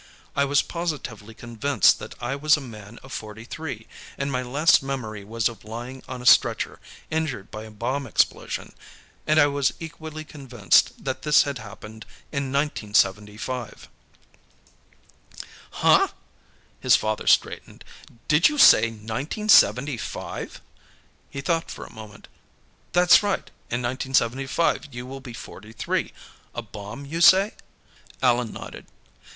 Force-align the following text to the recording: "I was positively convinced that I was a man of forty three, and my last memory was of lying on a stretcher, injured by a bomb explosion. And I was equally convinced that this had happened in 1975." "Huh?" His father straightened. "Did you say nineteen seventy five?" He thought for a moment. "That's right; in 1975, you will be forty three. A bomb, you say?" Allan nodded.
"I 0.35 0.45
was 0.45 0.63
positively 0.63 1.35
convinced 1.35 1.99
that 1.99 2.15
I 2.19 2.35
was 2.35 2.57
a 2.57 2.59
man 2.59 2.97
of 3.03 3.13
forty 3.13 3.43
three, 3.45 3.85
and 4.17 4.31
my 4.31 4.41
last 4.41 4.81
memory 4.81 5.23
was 5.23 5.47
of 5.47 5.63
lying 5.63 6.01
on 6.07 6.23
a 6.23 6.25
stretcher, 6.25 6.79
injured 7.11 7.51
by 7.51 7.65
a 7.65 7.69
bomb 7.69 8.07
explosion. 8.07 8.73
And 9.27 9.39
I 9.39 9.45
was 9.45 9.73
equally 9.79 10.23
convinced 10.25 11.05
that 11.05 11.21
this 11.21 11.43
had 11.43 11.59
happened 11.59 12.07
in 12.31 12.51
1975." 12.51 13.89
"Huh?" 15.69 16.07
His 16.79 16.95
father 16.95 17.27
straightened. 17.27 17.85
"Did 18.27 18.49
you 18.49 18.57
say 18.57 18.89
nineteen 18.89 19.49
seventy 19.49 19.97
five?" 19.97 20.61
He 21.29 21.41
thought 21.41 21.69
for 21.69 21.85
a 21.85 21.93
moment. 21.93 22.27
"That's 22.91 23.21
right; 23.21 23.51
in 23.69 23.83
1975, 23.83 24.95
you 24.95 25.05
will 25.05 25.21
be 25.21 25.33
forty 25.33 25.73
three. 25.73 26.11
A 26.55 26.63
bomb, 26.63 27.05
you 27.05 27.21
say?" 27.21 27.53
Allan 28.23 28.51
nodded. 28.51 28.87